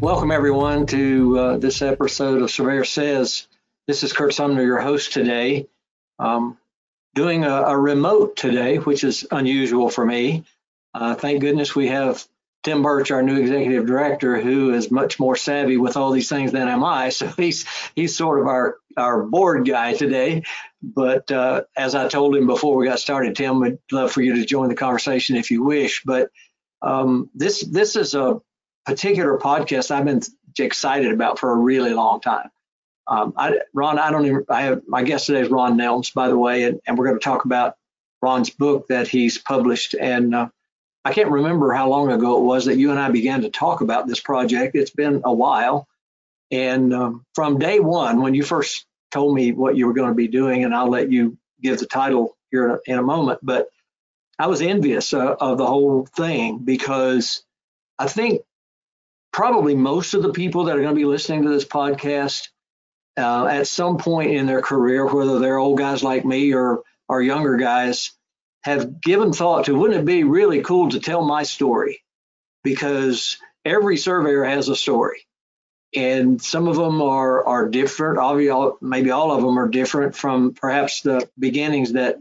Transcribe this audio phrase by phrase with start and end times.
[0.00, 3.46] Welcome, everyone, to uh, this episode of Surveyor Says.
[3.86, 5.68] This is Curt Sumner, your host today.
[6.18, 6.58] Um,
[7.14, 10.44] doing a, a, remote today, which is unusual for me.
[10.92, 12.22] Uh, thank goodness we have
[12.62, 16.52] Tim Burch, our new executive director, who is much more savvy with all these things
[16.52, 17.08] than am I.
[17.10, 20.42] So he's he's sort of our our board guy today.
[20.82, 24.34] But uh, as I told him before we got started, Tim, would love for you
[24.34, 26.02] to join the conversation if you wish.
[26.04, 26.28] But
[26.82, 28.42] um, this this is a
[28.86, 30.22] particular podcast I've been
[30.58, 32.50] excited about for a really long time.
[33.08, 36.28] Um, I, Ron, I don't even, I have, my guest today is Ron Nelms, by
[36.28, 37.76] the way, and, and we're going to talk about
[38.22, 39.94] Ron's book that he's published.
[39.94, 40.48] And uh,
[41.04, 43.80] I can't remember how long ago it was that you and I began to talk
[43.80, 44.74] about this project.
[44.74, 45.86] It's been a while.
[46.50, 50.14] And um, from day one, when you first told me what you were going to
[50.14, 53.40] be doing, and I'll let you give the title here in a, in a moment,
[53.42, 53.68] but
[54.38, 57.44] I was envious uh, of the whole thing because
[57.98, 58.42] I think
[59.36, 62.48] probably most of the people that are going to be listening to this podcast
[63.18, 67.20] uh, at some point in their career, whether they're old guys like me or or
[67.20, 68.12] younger guys,
[68.62, 72.02] have given thought to wouldn't it be really cool to tell my story?
[72.64, 75.26] Because every surveyor has a story,
[75.94, 78.18] and some of them are are different.
[78.18, 82.16] Obviously, maybe all of them are different from perhaps the beginnings that,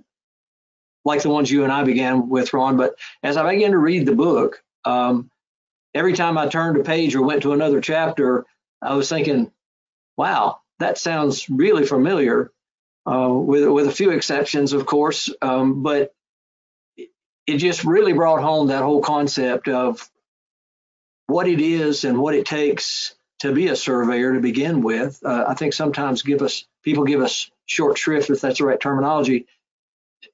[1.06, 2.76] like the ones you and I began with, Ron.
[2.76, 5.32] But as I began to read the book, um,
[5.96, 8.46] every time I turned a page or went to another chapter,
[8.82, 9.50] I was thinking,
[10.18, 12.52] wow, that sounds really familiar,
[13.08, 15.34] uh, with, with a few exceptions, of course.
[15.42, 16.14] Um, but
[17.48, 20.08] it just really brought home that whole concept of
[21.28, 25.20] what it is and what it takes to be a surveyor to begin with.
[25.24, 28.80] Uh, I think sometimes give us people give us short shrift if that's the right
[28.80, 29.48] terminology.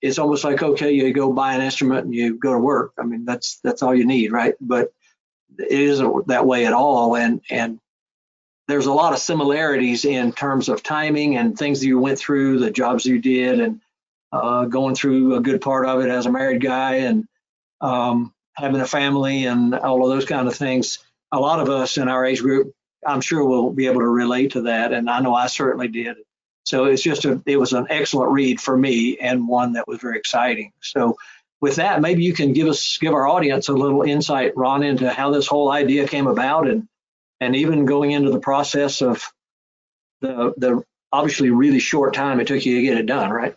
[0.02, 2.94] It's almost like okay, you go buy an instrument and you go to work.
[2.98, 4.56] I mean, that's that's all you need, right?
[4.62, 4.94] But
[5.58, 7.16] it isn't that way at all.
[7.16, 7.80] And and
[8.68, 12.60] there's a lot of similarities in terms of timing and things that you went through,
[12.60, 13.82] the jobs you did, and
[14.32, 17.28] uh, going through a good part of it as a married guy and
[17.82, 21.00] um, having a family and all of those kind of things.
[21.32, 22.74] A lot of us in our age group,
[23.06, 26.18] I'm sure, will be able to relate to that, and I know I certainly did.
[26.64, 30.00] So it's just a, it was an excellent read for me and one that was
[30.00, 30.72] very exciting.
[30.82, 31.18] So
[31.62, 35.10] with that, maybe you can give us give our audience a little insight, Ron, into
[35.10, 36.88] how this whole idea came about, and
[37.40, 39.24] and even going into the process of
[40.22, 43.56] the the obviously really short time it took you to get it done, right?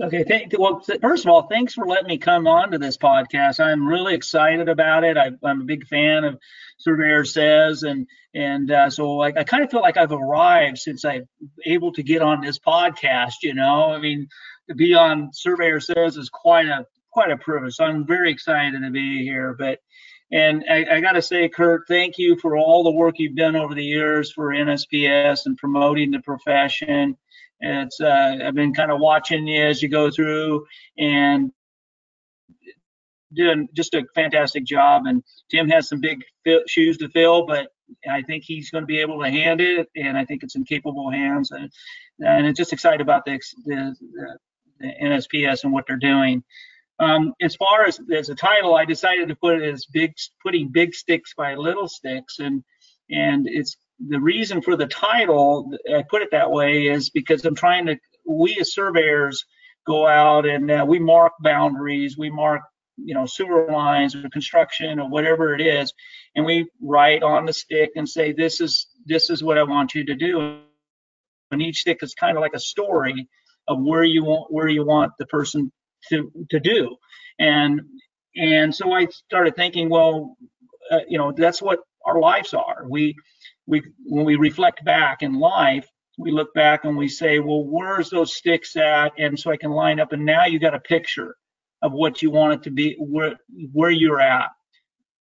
[0.00, 0.24] Okay.
[0.24, 3.60] Thank, well, first of all, thanks for letting me come on to this podcast.
[3.60, 5.16] I'm really excited about it.
[5.16, 6.38] I, am a big fan of
[6.78, 11.04] Surveyor Says, and and uh, so I, I kind of feel like I've arrived since
[11.04, 11.28] I'm
[11.64, 13.34] able to get on this podcast.
[13.42, 14.28] You know, I mean,
[14.68, 17.74] to be on Surveyor Says is quite a quite a privilege.
[17.74, 19.54] So I'm very excited to be here.
[19.58, 19.80] But
[20.30, 23.56] and I, I got to say, Curt, thank you for all the work you've done
[23.56, 27.16] over the years for NSPS and promoting the profession.
[27.60, 30.66] It's uh, I've been kind of watching you as you go through
[30.98, 31.52] and
[33.32, 35.02] doing just a fantastic job.
[35.06, 36.22] And Tim has some big
[36.68, 37.68] shoes to fill, but
[38.08, 40.64] I think he's going to be able to hand it, and I think it's in
[40.64, 41.50] capable hands.
[41.50, 41.70] And
[42.18, 44.38] and it's just excited about the, the the
[44.82, 46.42] NSPS and what they're doing.
[46.98, 50.68] Um, as far as as a title, I decided to put it as big, putting
[50.68, 52.64] big sticks by little sticks, and
[53.10, 53.76] and it's
[54.08, 55.72] the reason for the title.
[55.94, 57.98] I put it that way is because I'm trying to.
[58.26, 59.44] We as surveyors
[59.86, 62.62] go out and uh, we mark boundaries, we mark
[62.96, 65.92] you know sewer lines or construction or whatever it is,
[66.34, 69.94] and we write on the stick and say this is this is what I want
[69.94, 70.60] you to do.
[71.50, 73.28] And each stick is kind of like a story
[73.68, 75.72] of where you want where you want the person
[76.10, 76.96] to to do.
[77.38, 77.82] And
[78.36, 80.36] and so i started thinking well
[80.92, 82.86] uh, you know that's what our lives are.
[82.88, 83.16] We
[83.66, 88.10] we when we reflect back in life we look back and we say well where's
[88.10, 89.12] those sticks at?
[89.18, 91.36] And so i can line up and now you got a picture
[91.82, 93.36] of what you want it to be where
[93.72, 94.50] where you're at.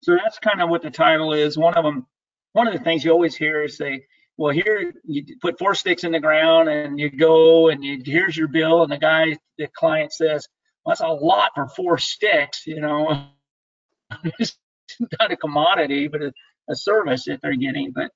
[0.02, 1.58] So that's kind of what the title is.
[1.58, 2.06] One of them
[2.52, 6.04] one of the things you always hear is say well, here you put four sticks
[6.04, 8.82] in the ground and you go and you, here's your bill.
[8.82, 10.48] And the guy, the client says,
[10.84, 13.26] well, that's a lot for four sticks, you know.
[14.38, 14.56] it's
[15.20, 16.32] not a commodity, but a,
[16.68, 17.92] a, service that they're getting.
[17.92, 18.10] But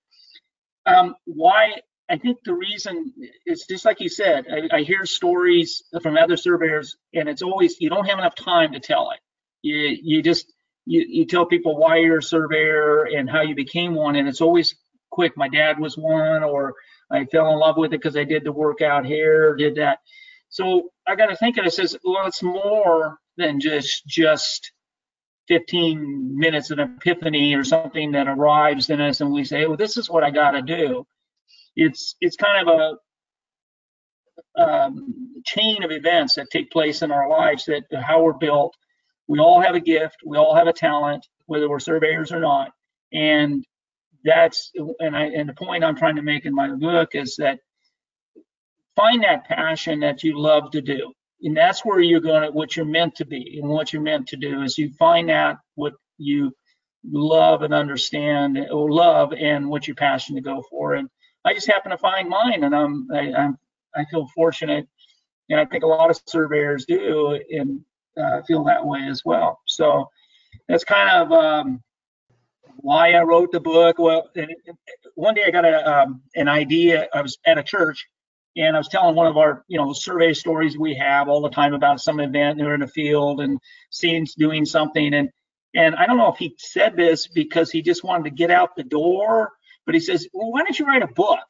[0.87, 1.81] um, why?
[2.11, 3.13] I think the reason
[3.45, 4.47] it's just like you said.
[4.51, 8.73] I, I hear stories from other surveyors, and it's always you don't have enough time
[8.73, 9.21] to tell it.
[9.63, 10.53] You you just
[10.87, 14.41] you, you tell people why you're a surveyor and how you became one, and it's
[14.41, 14.75] always
[15.19, 15.37] quick.
[15.37, 16.75] My dad was one, or
[17.11, 19.99] I fell in love with it because I did the workout here, or did that.
[20.49, 24.71] So I got to think of it as well, it's more than just just
[25.49, 29.97] 15 minutes of epiphany or something that arrives in us and we say, well, this
[29.97, 31.05] is what I got to do.
[31.75, 32.99] It's it's kind of
[34.57, 38.73] a um, chain of events that take place in our lives that how we're built.
[39.27, 40.19] We all have a gift.
[40.25, 42.71] We all have a talent, whether we're surveyors or not.
[43.13, 43.65] And
[44.25, 47.61] that's and I and the point I'm trying to make in my book is that
[48.97, 51.13] find that passion that you love to do.
[51.43, 53.59] And that's where you're going to what you're meant to be.
[53.61, 56.53] And what you're meant to do is you find out what you
[57.05, 60.95] love and understand or love and what you're passionate to go for.
[60.95, 61.09] And
[61.45, 63.59] i just happen to find mine and i'm I, i'm
[63.95, 64.89] i feel fortunate.
[65.49, 67.81] And i think a lot of surveyors do and
[68.21, 69.61] uh, feel that way as well.
[69.67, 70.09] So
[70.69, 71.83] that's kind of um,
[72.81, 73.99] why I wrote the book.
[73.99, 74.31] Well,
[75.15, 77.09] one day I got a, um, an idea.
[77.13, 78.07] I was at a church
[78.57, 81.51] and I was telling one of our, you know, survey stories we have all the
[81.51, 83.59] time about some event they're in a field and
[83.91, 85.13] seeing doing something.
[85.13, 85.31] And
[85.75, 88.75] and I don't know if he said this because he just wanted to get out
[88.75, 89.53] the door,
[89.85, 91.45] but he says, well, why don't you write a book?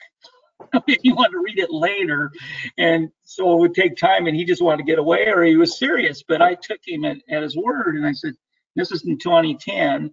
[0.89, 2.33] if you want to read it later.
[2.79, 5.57] And so it would take time and he just wanted to get away or he
[5.57, 6.25] was serious.
[6.27, 8.35] But I took him at, at his word and I said,
[8.75, 10.11] this is in 2010.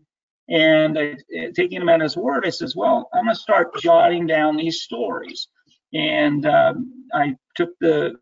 [0.48, 1.16] And I,
[1.56, 4.82] taking him at his word, I says, well, I'm going to start jotting down these
[4.82, 5.48] stories.
[5.94, 8.16] And um, I took the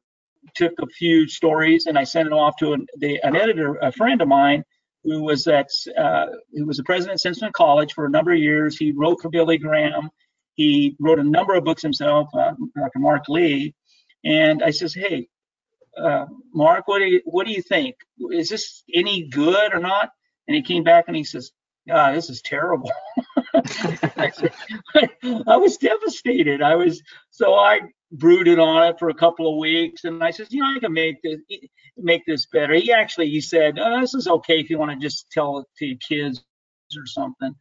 [0.55, 3.91] took a few stories and I sent it off to an, the, an editor, a
[3.91, 4.63] friend of mine,
[5.03, 8.39] who was at uh, who was the president of Simpson College for a number of
[8.39, 8.77] years.
[8.77, 10.09] He wrote for Billy Graham.
[10.55, 12.99] He wrote a number of books himself, uh, Dr.
[12.99, 13.73] Mark Lee.
[14.23, 15.27] And I says, hey,
[15.97, 17.95] uh, Mark, what do you what do you think?
[18.31, 20.09] Is this any good or not?
[20.47, 21.51] And he came back and he says,
[21.87, 22.91] God, this is terrible.
[23.53, 24.31] I,
[25.57, 26.61] was devastated.
[26.61, 27.81] I was so I
[28.11, 30.93] brooded on it for a couple of weeks, and I said, you know, I can
[30.93, 31.39] make this
[31.97, 32.73] make this better.
[32.73, 35.65] He actually he said, oh, this is okay if you want to just tell it
[35.79, 36.41] to your kids
[36.95, 37.53] or something.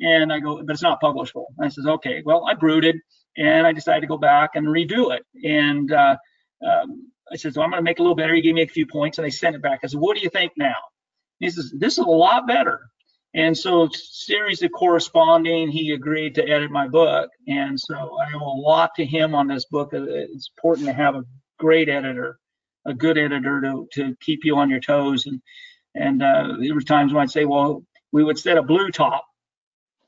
[0.00, 1.46] And I go, but it's not publishable.
[1.60, 2.22] I says, okay.
[2.24, 2.96] Well, I brooded,
[3.36, 5.24] and I decided to go back and redo it.
[5.44, 6.16] And uh,
[6.66, 8.34] um, I said, so I'm going to make it a little better.
[8.34, 9.80] He gave me a few points, and I sent it back.
[9.82, 10.74] I said, what do you think now?
[11.38, 12.80] He says, this is a lot better.
[13.34, 17.30] And so, series of corresponding, he agreed to edit my book.
[17.48, 19.92] And so, I owe a lot to him on this book.
[19.92, 21.24] Uh, it's important to have a
[21.58, 22.38] great editor,
[22.86, 25.26] a good editor to, to keep you on your toes.
[25.26, 25.40] And
[25.94, 29.24] and uh, there were times when I'd say, well, we would set a blue top.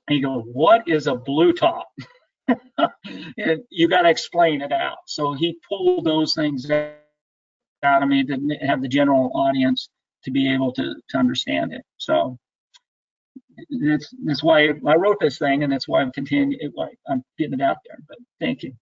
[0.08, 1.88] And he goes, what is a blue top?
[2.48, 4.98] and you got to explain it out.
[5.06, 9.88] So he pulled those things out of me to have the general audience
[10.24, 11.82] to be able to, to understand it.
[11.98, 12.38] So
[13.70, 16.58] that's that's why I wrote this thing, and that's why I'm continuing.
[17.08, 17.98] I'm getting it out there.
[18.08, 18.74] But thank you.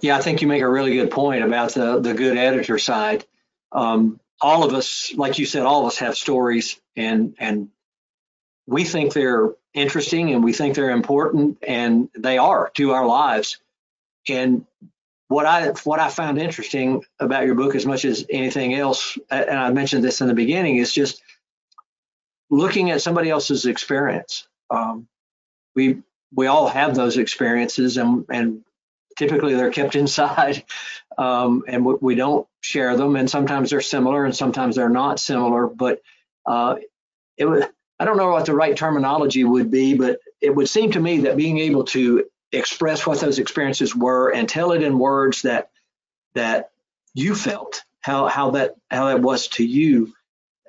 [0.00, 3.24] Yeah, I think you make a really good point about the the good editor side.
[3.72, 7.68] Um, all of us, like you said, all of us have stories, and and
[8.66, 13.58] we think they're interesting, and we think they're important, and they are to our lives.
[14.28, 14.66] And
[15.28, 19.58] what I what I found interesting about your book, as much as anything else, and
[19.58, 21.22] I mentioned this in the beginning, is just
[22.50, 24.46] looking at somebody else's experience.
[24.70, 25.08] Um,
[25.74, 26.02] we
[26.34, 28.62] we all have those experiences, and and
[29.16, 30.64] typically they're kept inside,
[31.18, 33.16] um, and we, we, don't share them.
[33.16, 35.66] And sometimes they're similar, and sometimes they're not similar.
[35.66, 36.02] But
[36.46, 36.76] uh,
[37.36, 37.64] it was
[37.98, 41.20] I don't know what the right terminology would be, but it would seem to me
[41.20, 45.70] that being able to express what those experiences were and tell it in words that
[46.34, 46.70] that
[47.14, 50.12] you felt how how that how that was to you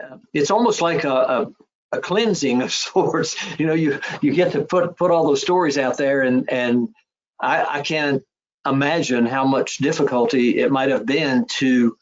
[0.03, 1.51] uh, it's almost like a, a,
[1.91, 3.35] a cleansing of sorts.
[3.59, 6.89] You know, you you get to put put all those stories out there, and and
[7.39, 8.23] I, I can't
[8.65, 11.97] imagine how much difficulty it might have been to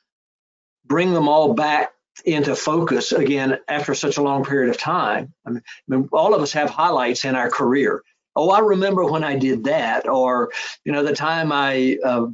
[0.86, 1.92] bring them all back
[2.24, 5.34] into focus again after such a long period of time.
[5.46, 8.04] I mean, I mean, all of us have highlights in our career.
[8.36, 10.52] Oh, I remember when I did that, or
[10.84, 12.28] you know, the time I uh,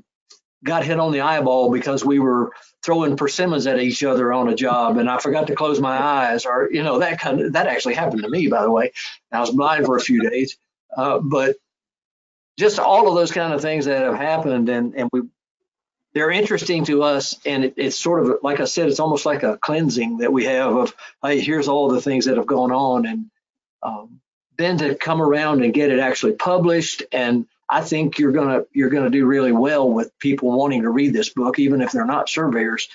[0.64, 4.56] got hit on the eyeball because we were throwing persimmons at each other on a
[4.56, 7.68] job and I forgot to close my eyes or you know that kind of that
[7.68, 8.92] actually happened to me by the way.
[9.32, 10.58] I was blind for a few days.
[10.96, 11.56] Uh, but
[12.58, 15.22] just all of those kind of things that have happened, and and we
[16.14, 19.44] they're interesting to us, and it, it's sort of like I said, it's almost like
[19.44, 23.06] a cleansing that we have of hey, here's all the things that have gone on,
[23.06, 23.26] and
[23.82, 24.20] um,
[24.58, 28.90] then to come around and get it actually published and I think you're gonna you're
[28.90, 32.28] gonna do really well with people wanting to read this book, even if they're not
[32.28, 32.90] surveyors,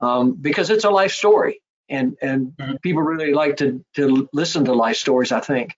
[0.00, 2.76] um, because it's a life story, and and mm-hmm.
[2.82, 5.30] people really like to to listen to life stories.
[5.30, 5.76] I think,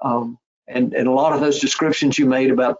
[0.00, 2.78] um, and and a lot of those descriptions you made about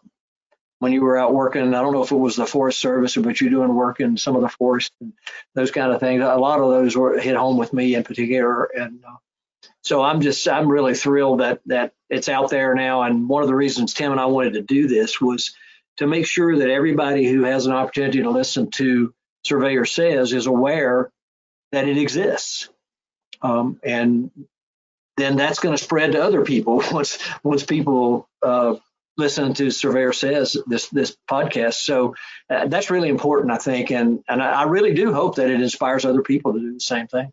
[0.78, 3.20] when you were out working, I don't know if it was the Forest Service or
[3.20, 5.12] but you're doing work in some of the forest and
[5.54, 6.22] those kind of things.
[6.22, 9.16] A lot of those were hit home with me in particular, and uh,
[9.82, 13.02] so I'm just I'm really thrilled that that it's out there now.
[13.02, 15.54] And one of the reasons Tim and I wanted to do this was
[15.96, 19.14] to make sure that everybody who has an opportunity to listen to
[19.44, 21.10] Surveyor Says is aware
[21.72, 22.68] that it exists.
[23.42, 24.30] Um, and
[25.16, 28.76] then that's going to spread to other people once once people uh,
[29.16, 31.74] listen to Surveyor Says this this podcast.
[31.74, 32.14] So
[32.48, 35.60] uh, that's really important, I think, and and I, I really do hope that it
[35.60, 37.30] inspires other people to do the same thing.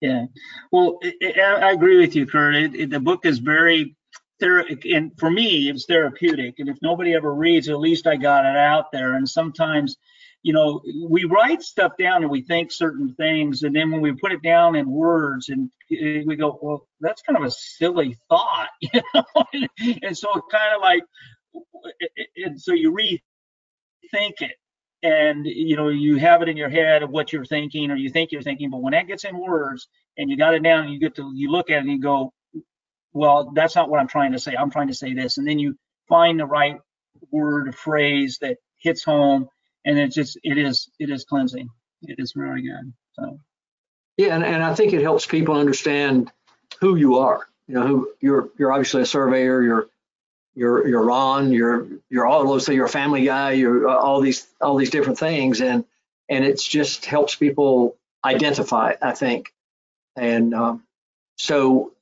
[0.00, 0.26] Yeah,
[0.72, 2.54] well, it, it, I agree with you, Curt.
[2.54, 3.96] It, the book is very
[4.40, 6.58] therapeutic, and for me, it's therapeutic.
[6.58, 9.14] And if nobody ever reads, at least I got it out there.
[9.14, 9.98] And sometimes,
[10.42, 14.12] you know, we write stuff down and we think certain things, and then when we
[14.12, 18.16] put it down in words, and eh, we go, well, that's kind of a silly
[18.30, 19.24] thought, you know.
[20.02, 21.02] and so kind of like,
[22.00, 24.52] eh, eh, and so you rethink it
[25.02, 28.10] and you know you have it in your head of what you're thinking or you
[28.10, 29.88] think you're thinking but when that gets in words
[30.18, 32.00] and you got it down and you get to you look at it and you
[32.00, 32.32] go
[33.12, 34.54] well that's not what i'm trying to say.
[34.54, 35.38] I'm trying to say this.
[35.38, 35.76] And then you
[36.08, 36.76] find the right
[37.30, 39.48] word or phrase that hits home
[39.84, 41.68] and it's just it is it is cleansing.
[42.02, 43.38] It is very good so.
[44.16, 46.30] Yeah and, and i think it helps people understand
[46.80, 49.89] who you are you know who you're you're obviously a surveyor you're
[50.54, 54.46] you're you're Ron, you're you're all those you're a family guy, you're uh, all these
[54.60, 55.84] all these different things, and
[56.28, 59.52] and it's just helps people identify, I think,
[60.16, 60.82] and um,
[61.36, 61.92] so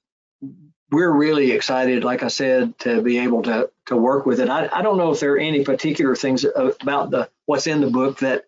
[0.91, 4.49] we're really excited, like I said, to be able to to work with it.
[4.49, 7.91] I, I don't know if there are any particular things about the what's in the
[7.91, 8.47] book that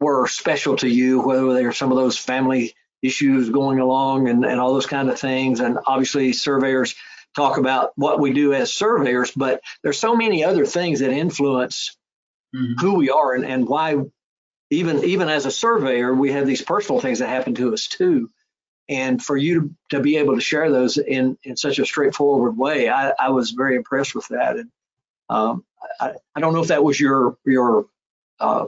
[0.00, 4.44] were special to you, whether there are some of those family issues going along and,
[4.44, 5.60] and all those kind of things.
[5.60, 6.94] And obviously surveyors
[7.34, 11.96] talk about what we do as surveyors, but there's so many other things that influence
[12.54, 12.74] mm-hmm.
[12.80, 13.96] who we are and, and why
[14.70, 18.30] even even as a surveyor, we have these personal things that happen to us too.
[18.88, 22.56] And for you to, to be able to share those in, in such a straightforward
[22.56, 24.56] way, I, I was very impressed with that.
[24.56, 24.70] And
[25.30, 25.64] um,
[25.98, 27.86] I, I don't know if that was your your
[28.40, 28.66] uh,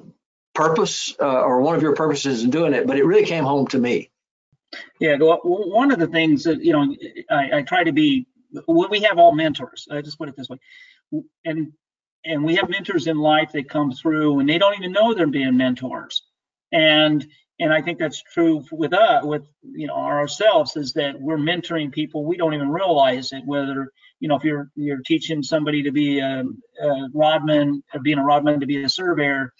[0.54, 3.66] purpose uh, or one of your purposes in doing it, but it really came home
[3.68, 4.10] to me.
[4.98, 6.94] Yeah, well, one of the things that you know,
[7.30, 8.26] I, I try to be
[8.68, 9.88] we have all mentors.
[9.90, 10.58] I just put it this way,
[11.44, 11.72] and
[12.24, 15.26] and we have mentors in life that come through and they don't even know they're
[15.26, 16.22] being mentors,
[16.72, 17.26] and
[17.58, 21.90] and I think that's true with us, with you know ourselves, is that we're mentoring
[21.90, 23.44] people we don't even realize it.
[23.46, 26.44] Whether you know if you're you're teaching somebody to be a,
[26.82, 29.52] a rodman, or being a rodman to be a surveyor,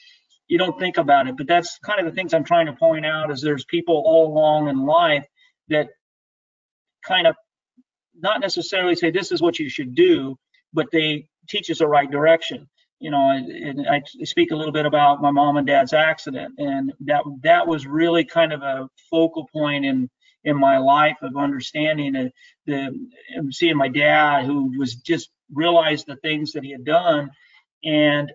[0.49, 1.37] you don't think about it.
[1.37, 4.33] But that's kind of the things I'm trying to point out is there's people all
[4.33, 5.25] along in life
[5.69, 5.89] that
[7.07, 7.35] kind of
[8.21, 10.39] not necessarily say this is what you should do,
[10.73, 12.69] but they teach us the right direction.
[12.99, 16.93] You know, and I speak a little bit about my mom and dad's accident, and
[17.01, 20.09] that that was really kind of a focal point in
[20.45, 22.31] in my life of understanding the,
[22.67, 23.09] the
[23.39, 27.31] um, seeing my dad who was just realized the things that he had done
[27.85, 28.33] and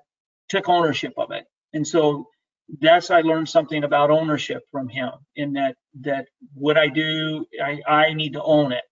[0.50, 1.46] took ownership of it.
[1.74, 2.28] And so
[2.80, 7.82] that's I learned something about ownership from him in that that what I do I,
[7.88, 8.84] I need to own it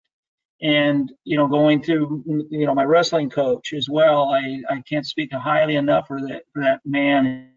[0.61, 5.05] and you know going to you know my wrestling coach as well i i can't
[5.05, 7.49] speak highly enough for that for that man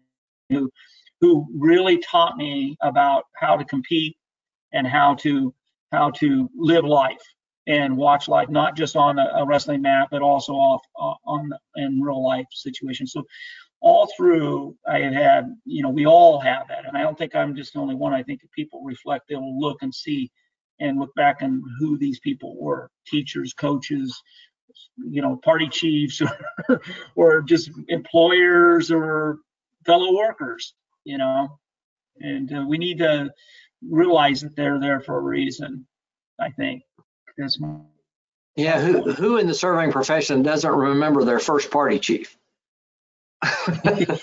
[0.49, 0.69] who
[1.19, 4.15] who really taught me about how to compete
[4.73, 5.53] and how to
[5.91, 7.21] how to live life
[7.67, 11.49] and watch life not just on a, a wrestling mat but also off uh, on
[11.77, 13.13] in real life situations.
[13.13, 13.23] So
[13.79, 16.85] all through i had had you know we all have that.
[16.85, 18.13] And i don't think i'm just the only one.
[18.13, 20.31] I think if people reflect they'll look and see
[20.79, 24.21] and look back on who these people were teachers coaches
[24.97, 26.21] you know party chiefs
[26.69, 26.81] or,
[27.15, 29.37] or just employers or
[29.85, 30.73] fellow workers
[31.05, 31.59] you know?
[32.21, 33.29] And uh, we need to
[33.89, 35.85] realize that they're there for a reason
[36.39, 36.83] i think
[37.37, 37.75] that's my
[38.55, 42.37] yeah who who in the surveying profession doesn't remember their first party chief?
[43.85, 44.15] Yeah,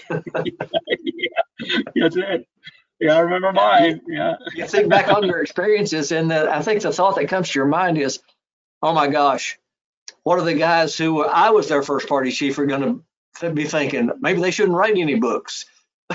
[1.95, 2.47] yeah, that's it
[3.01, 4.03] yeah, I remember mine.
[4.07, 4.37] Yeah.
[4.55, 7.59] You think back on your experiences, and the, I think the thought that comes to
[7.59, 8.21] your mind is,
[8.83, 9.59] oh my gosh,
[10.23, 13.03] what are the guys who I was their first party chief are going
[13.41, 14.11] to be thinking?
[14.21, 15.65] Maybe they shouldn't write any books.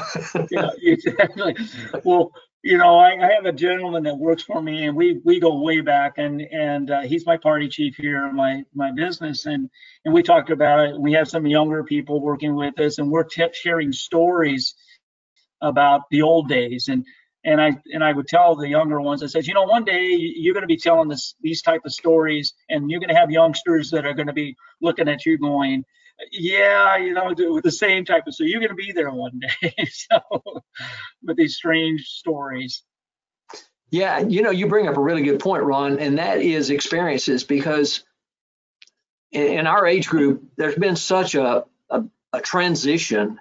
[0.52, 1.56] yeah, exactly.
[2.04, 5.40] Well, you know, I, I, have a gentleman that works for me, and we we
[5.40, 9.46] go way back, and and uh, he's my party chief here in my my business,
[9.46, 9.70] and
[10.04, 11.00] and we talked about it.
[11.00, 14.74] We have some younger people working with us, and we're t- sharing stories
[15.66, 17.06] about the old days, and
[17.44, 20.16] and I and I would tell the younger ones, I said, you know, one day
[20.16, 23.32] you're going to be telling this these type of stories, and you're going to have
[23.32, 25.86] youngsters that are going to be looking at you going,
[26.32, 28.34] yeah, you know, with the same type of.
[28.34, 29.74] So you're going to be there one day.
[29.90, 30.20] so,
[31.24, 32.84] with these strange stories.
[33.92, 37.44] Yeah, you know, you bring up a really good point, Ron, and that is experiences
[37.44, 38.04] because
[39.32, 42.04] in, in our age group, there's been such a, a,
[42.34, 43.40] a transition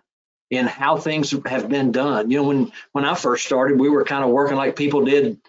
[0.50, 2.30] in how things have been done.
[2.30, 5.40] You know, when when I first started, we were kind of working like people did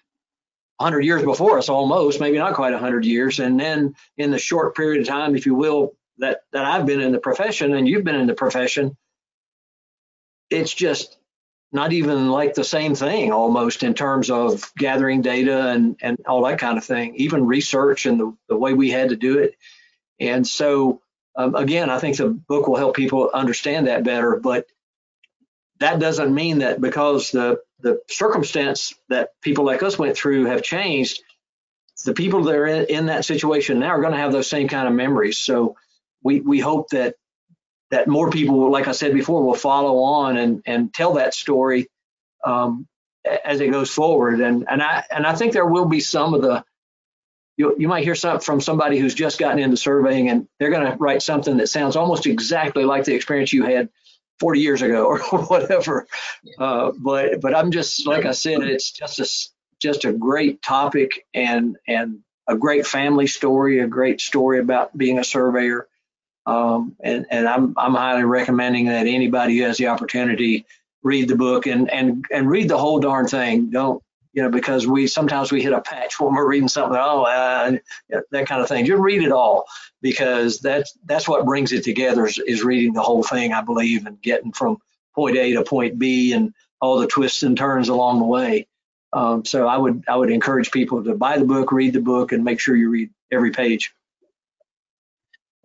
[0.78, 3.40] 100 years before us, almost, maybe not quite 100 years.
[3.40, 7.02] And then in the short period of time, if you will, that that I've been
[7.02, 8.96] in the profession and you've been in the profession,
[10.50, 11.18] it's just
[11.72, 16.44] not even like the same thing almost in terms of gathering data and and all
[16.46, 19.56] that kind of thing, even research and the, the way we had to do it.
[20.20, 21.02] And so
[21.36, 24.38] um, again, I think the book will help people understand that better.
[24.38, 24.68] But
[25.80, 30.64] that doesn't mean that because the the circumstance that people like us went through have
[30.64, 31.22] changed,
[32.06, 34.68] the people that are in, in that situation now are going to have those same
[34.68, 35.38] kind of memories.
[35.38, 35.76] So
[36.24, 37.16] we we hope that
[37.92, 41.88] that more people, like I said before, will follow on and and tell that story
[42.44, 42.88] um,
[43.44, 44.40] as it goes forward.
[44.42, 46.64] And and I and I think there will be some of the
[47.58, 50.90] you you might hear something from somebody who's just gotten into surveying and they're going
[50.90, 53.90] to write something that sounds almost exactly like the experience you had
[54.40, 56.08] 40 years ago or whatever.
[56.58, 59.28] Uh, but but I'm just like I said, it's just a
[59.80, 65.20] just a great topic and and a great family story, a great story about being
[65.20, 65.88] a surveyor.
[66.46, 70.66] Um, and and I'm I'm highly recommending that anybody who has the opportunity
[71.02, 73.72] read the book and and and read the whole darn thing.
[73.72, 74.04] Don't
[74.36, 77.00] you know because we sometimes we hit a patch when we're reading something.
[77.02, 77.78] Oh, uh,
[78.32, 78.86] that kind of thing.
[78.86, 79.66] Just read it all
[80.02, 83.54] because that's that's what brings it together is, is reading the whole thing.
[83.54, 84.78] I believe and getting from
[85.16, 88.68] point A to point B and all the twists and turns along the way.
[89.14, 92.34] Um, so I would I would encourage people to buy the book, read the book,
[92.34, 93.96] and make sure you read every page.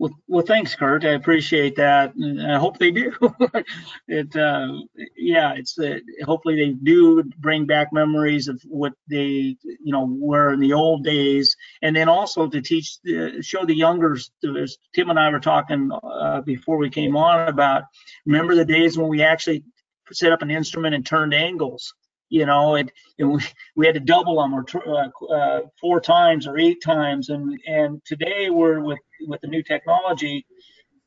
[0.01, 1.05] Well, well, thanks, Curt.
[1.05, 2.13] I appreciate that.
[2.17, 3.13] I hope they do.
[4.07, 4.67] it, uh,
[5.15, 10.53] yeah, it's uh, hopefully they do bring back memories of what they, you know, were
[10.53, 14.17] in the old days, and then also to teach, uh, show the younger.
[14.41, 17.83] Tim and I were talking uh, before we came on about,
[18.25, 19.63] remember the days when we actually
[20.11, 21.93] set up an instrument and turned angles
[22.31, 23.43] you know, and, we,
[23.75, 27.29] we had to double them or uh, uh, four times or eight times.
[27.29, 30.47] And, and today we're with, with the new technology,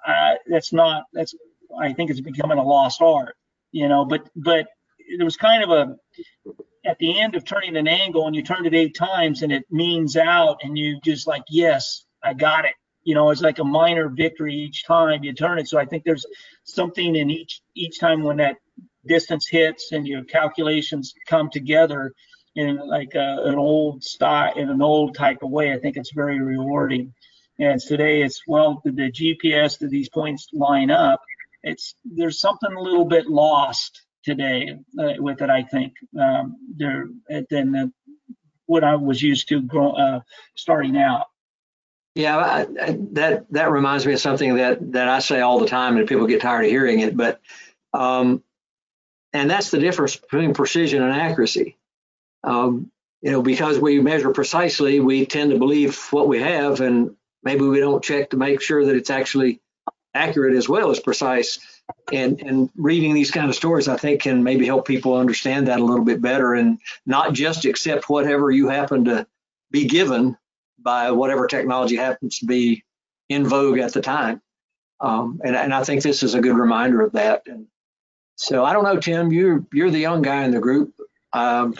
[0.06, 1.34] uh, that's not, that's,
[1.80, 3.34] I think it's becoming a lost art,
[3.72, 4.68] you know, but, but
[5.16, 5.96] there was kind of a,
[6.84, 9.64] at the end of turning an angle and you turned it eight times and it
[9.70, 12.74] means out and you just like, yes, I got it.
[13.02, 15.68] You know, it's like a minor victory each time you turn it.
[15.68, 16.26] So I think there's
[16.64, 18.56] something in each each time when that
[19.06, 22.12] distance hits and your calculations come together
[22.56, 26.12] in like a, an old style in an old type of way i think it's
[26.12, 27.12] very rewarding
[27.58, 31.20] and today it's well the, gps do these points line up
[31.62, 37.08] it's there's something a little bit lost today uh, with it i think um, there
[37.50, 37.92] than the,
[38.66, 40.20] what i was used to grow, uh,
[40.54, 41.26] starting out
[42.14, 45.66] yeah, I, I, that that reminds me of something that that I say all the
[45.66, 47.16] time, and people get tired of hearing it.
[47.16, 47.40] But
[47.92, 48.42] um,
[49.34, 51.76] and that's the difference between precision and accuracy.
[52.44, 57.16] Um, you know, because we measure precisely, we tend to believe what we have, and
[57.42, 59.60] maybe we don't check to make sure that it's actually
[60.14, 61.58] accurate as well as precise.
[62.12, 65.80] And and reading these kind of stories, I think, can maybe help people understand that
[65.80, 69.26] a little bit better, and not just accept whatever you happen to
[69.70, 70.36] be given
[70.78, 72.84] by whatever technology happens to be
[73.28, 74.40] in vogue at the time.
[75.00, 77.42] Um, and, and I think this is a good reminder of that.
[77.46, 77.66] And
[78.36, 79.32] so I don't know, Tim.
[79.32, 80.94] You're you're the young guy in the group.
[81.32, 81.74] Um,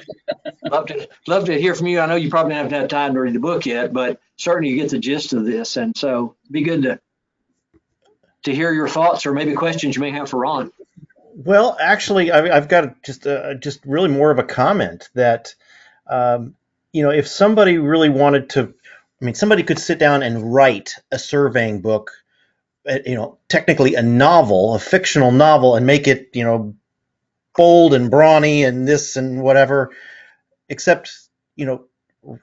[0.65, 2.01] love to love to hear from you.
[2.01, 4.77] I know you probably haven't had time to read the book yet, but certainly you
[4.77, 7.01] get the gist of this, and so be good to
[8.45, 10.73] to hear your thoughts or maybe questions you may have for Ron.
[11.37, 15.55] Well, actually, I've got just uh, just really more of a comment that
[16.07, 16.55] um,
[16.93, 18.75] you know if somebody really wanted to,
[19.21, 22.13] I mean, somebody could sit down and write a surveying book
[22.87, 26.75] you know, technically a novel, a fictional novel, and make it, you know,
[27.57, 29.91] bold and brawny and this and whatever.
[30.69, 31.13] Except,
[31.57, 31.85] you know,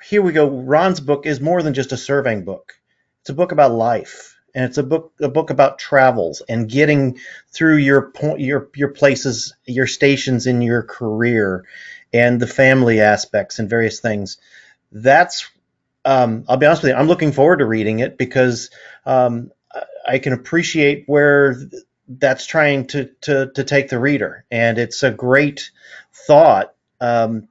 [0.03, 0.47] here we go.
[0.47, 2.73] Ron's book is more than just a surveying book.
[3.21, 7.19] it's a book about life, and it's a book a book about travels and getting
[7.51, 11.65] through your point your your places, your stations in your career,
[12.13, 14.37] and the family aspects and various things.
[14.91, 15.49] That's
[16.05, 16.95] um, I'll be honest with you.
[16.95, 18.69] I'm looking forward to reading it because
[19.05, 19.51] um,
[20.07, 21.55] I can appreciate where
[22.07, 25.71] that's trying to, to, to take the reader, and it's a great
[26.27, 27.47] thought um,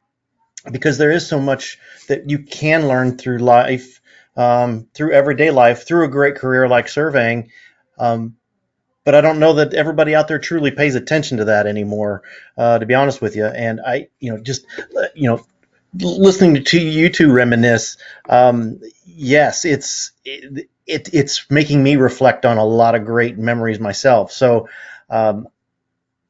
[0.70, 1.78] because there is so much
[2.08, 4.00] that you can learn through life,
[4.36, 7.50] um, through everyday life, through a great career like surveying.
[7.98, 8.36] Um,
[9.04, 12.22] but I don't know that everybody out there truly pays attention to that anymore,
[12.56, 13.46] uh, to be honest with you.
[13.46, 14.66] And I, you know, just
[15.14, 15.44] you know,
[15.94, 17.96] listening to you two reminisce,
[18.28, 23.80] um, yes, it's it, it, it's making me reflect on a lot of great memories
[23.80, 24.32] myself.
[24.32, 24.68] So
[25.08, 25.48] um,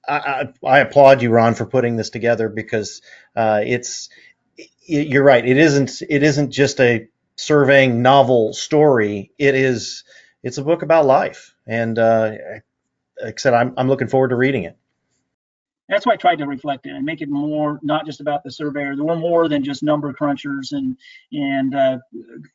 [0.09, 3.03] I, I, applaud you, Ron, for putting this together because
[3.37, 4.09] uh, it's
[4.57, 5.47] it, you're right.
[5.47, 9.33] It isn't it isn't just a surveying novel story.
[9.39, 10.05] It is
[10.43, 12.33] it's a book about life, and uh,
[13.23, 14.77] like I said, I'm I'm looking forward to reading it
[15.91, 18.51] that's why I tried to reflect it and make it more not just about the
[18.51, 18.95] surveyor.
[18.97, 20.97] Were more than just number crunchers and
[21.33, 21.99] and uh,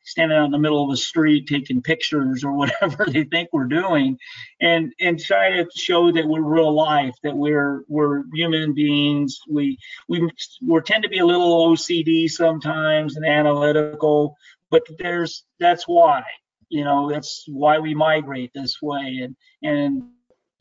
[0.04, 3.64] standing out in the middle of a street taking pictures or whatever they think we're
[3.64, 4.18] doing,
[4.60, 9.38] and and try to show that we're real life, that we're we're human beings.
[9.48, 10.28] We we
[10.66, 14.36] we tend to be a little OCD sometimes and analytical,
[14.70, 16.22] but there's that's why
[16.70, 20.04] you know that's why we migrate this way and and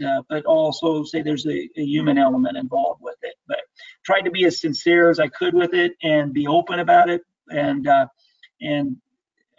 [0.03, 3.35] uh, but also say there's a, a, human element involved with it.
[3.47, 3.59] But
[4.05, 7.21] tried to be as sincere as I could with it and be open about it
[7.49, 8.07] and uh,
[8.61, 8.97] and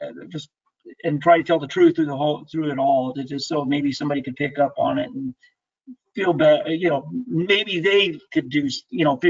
[0.03, 0.51] uh, just
[1.05, 3.64] and try to tell the truth through the whole through it all, to just so
[3.64, 5.35] maybe somebody could pick up on it and
[6.14, 6.68] feel better.
[6.68, 8.68] You know, maybe they could do.
[8.90, 9.20] You know,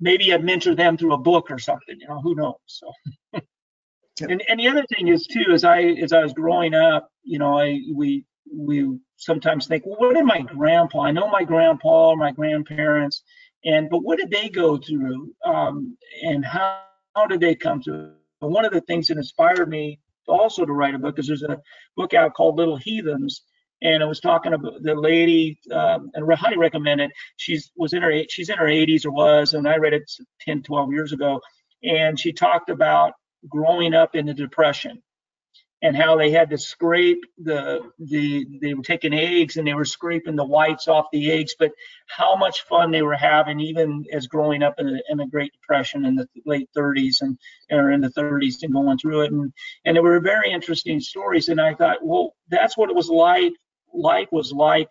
[0.00, 1.98] maybe I'd mentor them through a book or something.
[1.98, 2.54] You know, who knows?
[2.66, 2.92] So.
[4.20, 7.38] and, and the other thing is too, as I as I was growing up, you
[7.38, 8.24] know, I we
[8.56, 11.02] we sometimes think, well, what did my grandpa?
[11.02, 13.22] I know my grandpa or my grandparents,
[13.64, 16.80] and but what did they go through, um, and how,
[17.14, 17.94] how did they come to?
[17.94, 18.12] It?
[18.42, 21.42] And one of the things that inspired me also to write a book is there's
[21.42, 21.60] a
[21.96, 23.42] book out called Little Heathens,
[23.82, 27.10] and it was talking about the lady, um, and I highly recommend it.
[27.36, 30.62] She's was in her she's in her 80s or was, and I read it 10,
[30.62, 31.40] 12 years ago,
[31.82, 33.12] and she talked about
[33.48, 35.02] growing up in the depression
[35.82, 39.84] and how they had to scrape the the they were taking eggs and they were
[39.84, 41.72] scraping the whites off the eggs but
[42.06, 45.52] how much fun they were having even as growing up in the, in the great
[45.52, 47.38] depression in the late 30s and
[47.70, 49.32] or in the 30s and going through it.
[49.32, 49.52] And
[49.84, 51.48] and they were very interesting stories.
[51.48, 53.52] And i thought well that's what it was like
[53.92, 54.90] life was like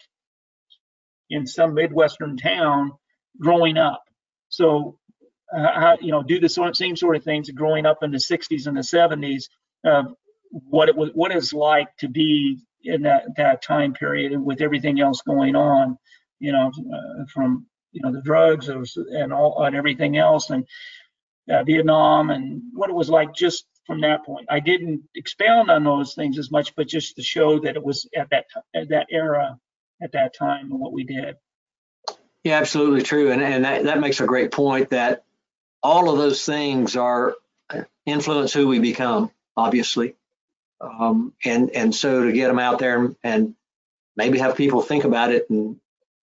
[1.29, 2.91] in some midwestern town
[3.39, 4.03] growing up.
[4.49, 4.99] So
[5.55, 8.77] uh, you know do the same sort of things growing up in the 60s and
[8.77, 9.45] the 70s
[9.85, 10.03] uh,
[10.53, 14.99] what it was, what it's like to be in that that time period with everything
[14.99, 15.97] else going on,
[16.39, 20.65] you know, uh, from you know the drugs and all and everything else and
[21.51, 24.47] uh, Vietnam and what it was like just from that point.
[24.49, 28.07] I didn't expound on those things as much, but just to show that it was
[28.15, 29.57] at that at that era,
[30.01, 31.35] at that time, and what we did.
[32.43, 35.23] Yeah, absolutely true, and and that, that makes a great point that
[35.81, 37.35] all of those things are
[37.69, 40.15] uh, influence who we become, obviously.
[40.83, 43.55] Um, and and so to get them out there and,
[44.15, 45.49] maybe have people think about it.
[45.49, 45.79] And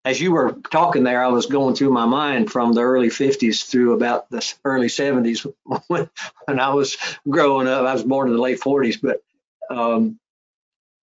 [0.05, 3.67] as you were talking there, I was going through my mind from the early 50s
[3.67, 5.51] through about the early 70s
[5.89, 6.11] when,
[6.45, 6.97] when I was
[7.29, 7.87] growing up.
[7.87, 9.23] I was born in the late 40s, but
[9.71, 10.19] um,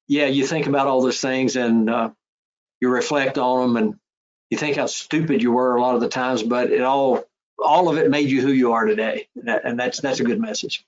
[0.07, 2.11] yeah, you think about all those things and uh,
[2.79, 3.99] you reflect on them and
[4.51, 7.23] you think how stupid you were a lot of the times, but it all
[7.57, 10.85] all of it made you who you are today, and that's that's a good message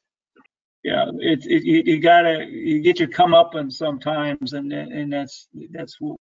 [0.84, 6.00] yeah, it's it, you, you, gotta you get your comeuppance sometimes, and and that's that's
[6.00, 6.18] what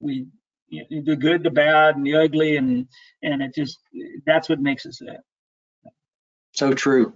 [0.00, 0.26] we
[0.68, 2.86] you know, the good, the bad, and the ugly, and
[3.22, 3.78] and it just
[4.26, 5.20] that's what makes us that.
[6.52, 7.14] So true.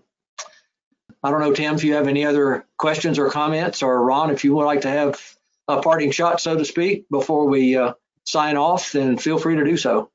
[1.23, 4.43] I don't know, Tim, if you have any other questions or comments, or Ron, if
[4.43, 5.21] you would like to have
[5.69, 7.93] a parting shot, so to speak, before we uh,
[8.25, 10.11] sign off, then feel free to do so.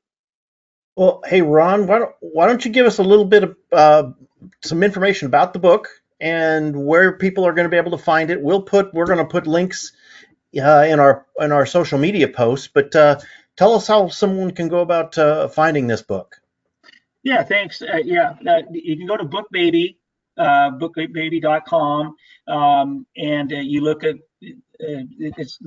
[0.96, 4.10] Well, hey, Ron, why don't, why don't you give us a little bit of uh,
[4.62, 5.88] some information about the book
[6.20, 8.40] and where people are going to be able to find it.
[8.40, 9.92] We'll put we're going to put links
[10.56, 12.68] uh, in our in our social media posts.
[12.68, 13.20] But uh,
[13.56, 16.40] tell us how someone can go about uh, finding this book.
[17.22, 17.82] Yeah, thanks.
[17.82, 19.96] Uh, yeah, uh, you can go to BookBaby,
[20.36, 22.14] uh, bookbaby.com,
[22.46, 24.16] um, and you look at.
[24.40, 25.58] it's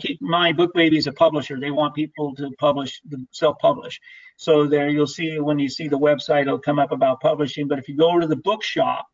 [0.00, 1.58] keep in mind, BookBaby is a publisher.
[1.58, 3.00] They want people to publish,
[3.32, 4.00] self-publish.
[4.36, 7.66] So there, you'll see when you see the website, it'll come up about publishing.
[7.66, 9.08] But if you go to the bookshop,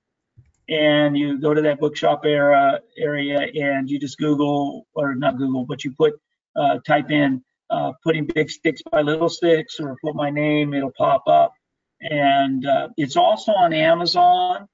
[0.69, 5.65] and you go to that bookshop era area and you just Google or not Google,
[5.65, 6.15] but you put
[6.57, 10.93] uh, type in uh, putting big sticks by little sticks or put my name, it'll
[10.97, 11.53] pop up.
[12.01, 14.69] And uh, it's also on Amazon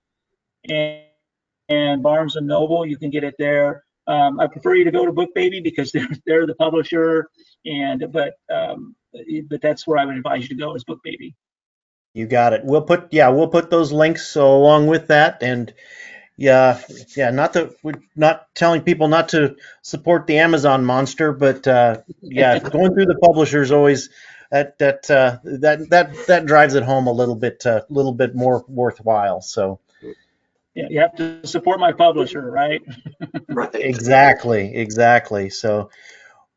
[0.68, 1.02] and,
[1.68, 2.84] and Barnes and Noble.
[2.84, 3.84] You can get it there.
[4.06, 7.28] Um, I prefer you to go to BookBaby because they're they're the publisher,
[7.64, 8.96] and but um,
[9.48, 11.34] but that's where I would advise you to go is BookBaby.
[12.12, 12.64] You got it.
[12.64, 15.72] We'll put yeah, we'll put those links along with that, and
[16.36, 16.80] yeah,
[17.16, 17.30] yeah.
[17.30, 22.58] Not that we're not telling people not to support the Amazon monster, but uh, yeah,
[22.70, 24.10] going through the publishers always
[24.50, 28.12] that that uh, that that that drives it home a little bit a uh, little
[28.12, 29.40] bit more worthwhile.
[29.40, 29.78] So
[30.74, 32.82] yeah, you have to support my publisher, right?
[33.48, 33.74] right.
[33.74, 35.50] Exactly, exactly.
[35.50, 35.90] So.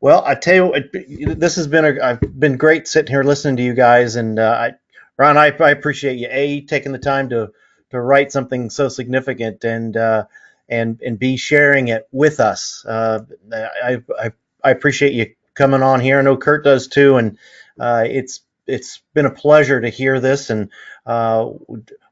[0.00, 3.62] Well, I tell you, this has been a I've been great sitting here listening to
[3.62, 4.72] you guys, and uh, I
[5.18, 7.52] Ron, I, I appreciate you a taking the time to
[7.90, 10.24] to write something so significant and uh,
[10.68, 12.84] and and be sharing it with us.
[12.84, 13.20] Uh,
[13.52, 16.18] I, I I appreciate you coming on here.
[16.18, 17.38] I know Curt does too, and
[17.78, 20.70] uh, it's it's been a pleasure to hear this, and
[21.06, 21.48] uh,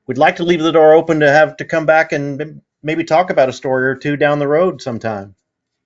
[0.07, 3.31] we'd like to leave the door open to have to come back and maybe talk
[3.31, 5.35] about a story or two down the road sometime.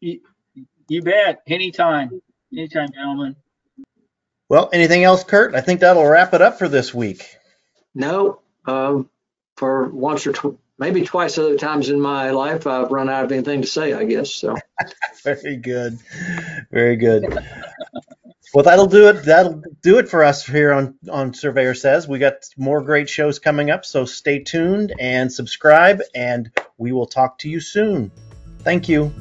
[0.00, 0.20] You,
[0.88, 1.42] you bet.
[1.46, 2.20] Anytime.
[2.52, 3.36] Anytime, gentlemen.
[4.48, 5.54] Well, anything else, Curt?
[5.54, 7.36] I think that'll wrap it up for this week.
[7.94, 9.10] No, um,
[9.56, 13.32] for once or tw- maybe twice other times in my life, I've run out of
[13.32, 13.92] anything to say.
[13.92, 14.56] I guess so.
[15.24, 15.98] Very good,
[16.70, 17.24] very good.
[18.54, 19.24] well, that'll do it.
[19.24, 22.06] That'll do it for us here on on Surveyor Says.
[22.06, 27.06] We got more great shows coming up, so stay tuned and subscribe, and we will
[27.06, 28.12] talk to you soon.
[28.60, 29.12] Thank you.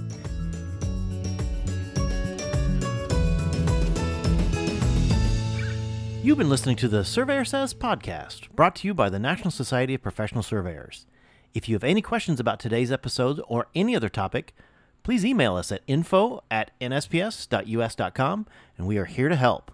[6.26, 9.94] You've been listening to the Surveyor Says podcast, brought to you by the National Society
[9.94, 11.06] of Professional Surveyors.
[11.54, 14.56] If you have any questions about today's episode or any other topic,
[15.04, 19.72] please email us at info at nsps.us.com and we are here to help.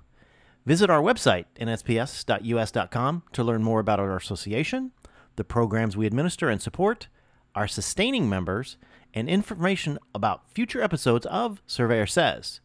[0.66, 4.92] Visit our website, nsps.us.com, to learn more about our association,
[5.38, 7.08] the programs we administer and support,
[7.56, 8.76] our sustaining members,
[9.14, 12.60] and information about future episodes of Surveyor Says.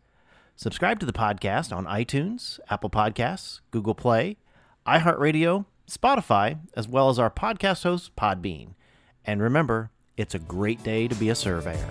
[0.59, 4.39] Subscribe to the podcast on iTunes, Apple Podcasts, Google Play,
[4.87, 8.71] iHeartRadio, Spotify, as well as our podcast host, Podbean.
[9.23, 11.91] And remember, it's a great day to be a surveyor.